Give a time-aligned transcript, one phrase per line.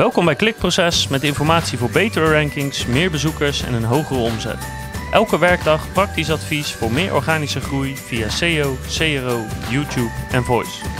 [0.00, 4.58] Welkom bij Klikproces met informatie voor betere rankings, meer bezoekers en een hogere omzet.
[5.12, 10.99] Elke werkdag praktisch advies voor meer organische groei via SEO, CRO, YouTube en Voice.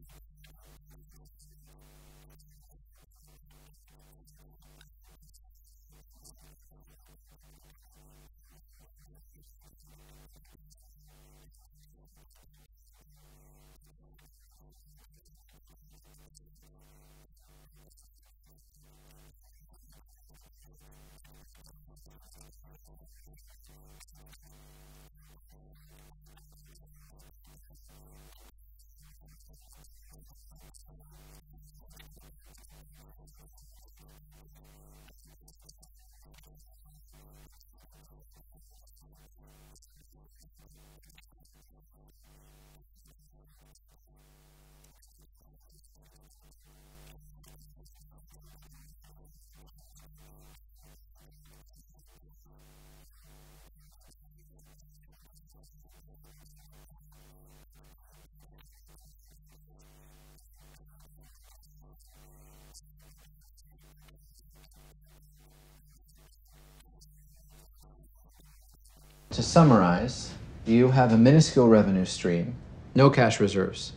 [69.31, 70.33] To summarize,
[70.65, 72.53] you have a minuscule revenue stream,
[72.95, 73.93] no cash reserves,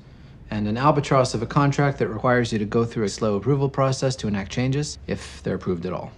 [0.49, 3.69] and an albatross of a contract that requires you to go through a slow approval
[3.69, 6.13] process to enact changes, if they're approved at all,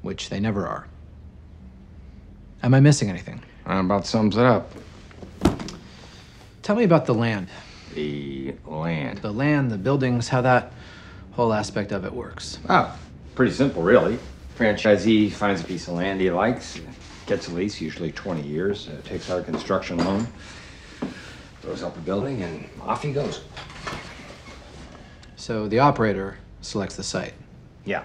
[0.00, 0.86] which they never are.
[2.62, 3.42] Am I missing anything?
[3.66, 4.72] That about sums it up.
[6.62, 7.48] Tell me about the land.
[7.94, 9.18] The land.
[9.18, 10.72] The land, the buildings, how that
[11.32, 12.58] whole aspect of it works.
[12.70, 12.98] Oh,
[13.34, 14.18] pretty simple, really.
[14.56, 16.80] Franchisee finds a piece of land he likes,
[17.28, 20.26] gets a lease, usually 20 years, uh, takes out a construction loan,
[21.60, 23.42] throws up a building, and off he goes.
[25.36, 27.34] So the operator selects the site,
[27.84, 28.02] Yeah,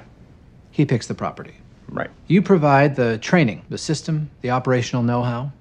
[0.72, 1.56] he picks the property.
[1.90, 2.10] right.
[2.28, 5.52] You provide the training, the system, the operational know how,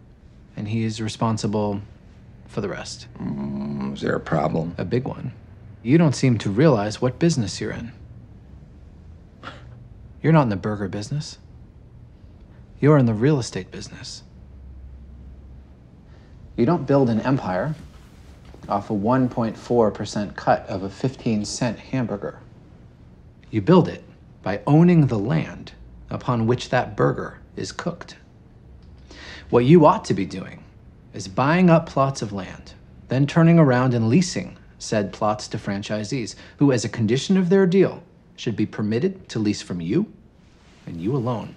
[0.57, 1.81] and he's responsible
[2.49, 3.07] for the rest.
[3.95, 4.75] Is there a problem?
[4.77, 5.33] A big one.
[5.83, 7.93] You don't seem to realize what business you're in.
[10.23, 11.39] You're not in the burger business,
[12.83, 14.25] you're in the real estate business.
[16.57, 17.77] You don't build an empire
[18.69, 22.41] off a 1.4% cut of a 15 cent hamburger.
[23.53, 24.03] You build it
[24.43, 25.73] by owning the land
[26.11, 28.17] upon which that burger is cooked.
[29.49, 30.65] What you ought to be doing
[31.15, 32.75] is buying up plots of land,
[33.07, 37.65] then turning around and leasing said plots to franchisees who, as a condition of their
[37.65, 38.03] deal,
[38.35, 40.13] should be permitted to lease from you
[40.85, 41.55] and you alone.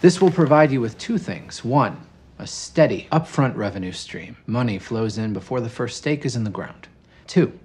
[0.00, 1.62] This will provide you with two things.
[1.62, 2.00] One,
[2.38, 4.38] a steady, upfront revenue stream.
[4.46, 6.88] Money flows in before the first stake is in the ground.
[7.26, 7.58] Two,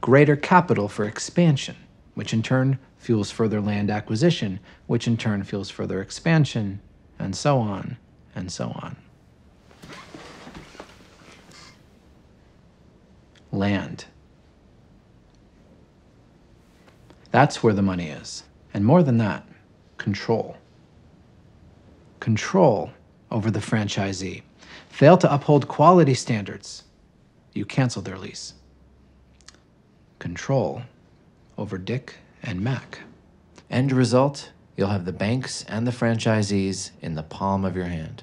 [0.00, 1.74] greater capital for expansion,
[2.14, 6.80] which in turn fuels further land acquisition, which in turn fuels further expansion,
[7.18, 7.96] and so on
[8.36, 8.96] and so on.
[13.50, 14.04] Land.
[17.32, 18.44] That's where the money is.
[18.72, 19.44] And more than that,
[19.98, 20.56] control.
[22.24, 22.90] Control
[23.30, 24.40] over the franchisee.
[24.88, 26.84] Fail to uphold quality standards,
[27.52, 28.54] you cancel their lease.
[30.18, 30.84] Control
[31.58, 33.00] over Dick and Mac.
[33.68, 38.22] End result, you'll have the banks and the franchisees in the palm of your hand.